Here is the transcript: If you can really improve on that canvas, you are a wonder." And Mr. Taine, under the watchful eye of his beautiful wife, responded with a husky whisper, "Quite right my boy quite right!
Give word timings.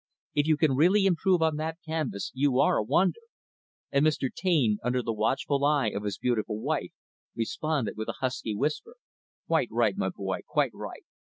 If 0.33 0.47
you 0.47 0.57
can 0.57 0.75
really 0.75 1.05
improve 1.05 1.43
on 1.43 1.57
that 1.57 1.77
canvas, 1.85 2.31
you 2.33 2.59
are 2.59 2.75
a 2.77 2.81
wonder." 2.83 3.19
And 3.91 4.03
Mr. 4.03 4.33
Taine, 4.33 4.79
under 4.83 5.03
the 5.03 5.13
watchful 5.13 5.63
eye 5.63 5.89
of 5.89 6.05
his 6.05 6.17
beautiful 6.17 6.59
wife, 6.59 6.91
responded 7.35 7.97
with 7.97 8.09
a 8.09 8.13
husky 8.17 8.55
whisper, 8.55 8.95
"Quite 9.45 9.69
right 9.69 9.95
my 9.95 10.09
boy 10.09 10.39
quite 10.47 10.71
right! 10.73 11.03